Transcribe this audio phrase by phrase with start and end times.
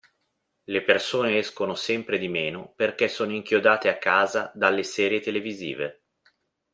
[0.63, 6.05] Le persone escono sempre di meno perché sono inchiodate a casa dalle serie televisive.